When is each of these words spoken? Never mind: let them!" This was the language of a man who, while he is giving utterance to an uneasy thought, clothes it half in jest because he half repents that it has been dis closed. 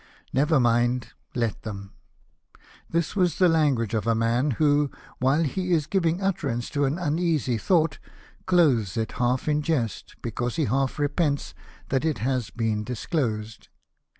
Never 0.33 0.59
mind: 0.59 1.09
let 1.35 1.61
them!" 1.61 1.93
This 2.89 3.15
was 3.15 3.35
the 3.37 3.47
language 3.47 3.93
of 3.93 4.07
a 4.07 4.15
man 4.15 4.49
who, 4.57 4.89
while 5.19 5.43
he 5.43 5.73
is 5.73 5.85
giving 5.85 6.23
utterance 6.23 6.71
to 6.71 6.85
an 6.85 6.97
uneasy 6.97 7.59
thought, 7.59 7.99
clothes 8.47 8.97
it 8.97 9.11
half 9.21 9.47
in 9.47 9.61
jest 9.61 10.15
because 10.23 10.55
he 10.55 10.65
half 10.65 10.97
repents 10.97 11.53
that 11.89 12.03
it 12.03 12.17
has 12.17 12.49
been 12.49 12.83
dis 12.83 13.05
closed. 13.05 13.67